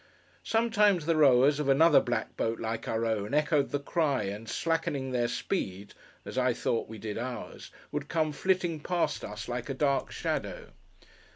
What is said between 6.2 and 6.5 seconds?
(as